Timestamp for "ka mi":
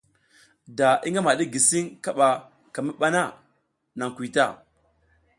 2.73-2.91